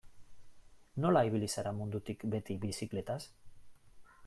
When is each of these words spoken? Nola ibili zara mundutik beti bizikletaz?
Nola 1.05 1.21
ibili 1.27 1.51
zara 1.57 1.75
mundutik 1.81 2.27
beti 2.37 2.57
bizikletaz? 2.67 3.21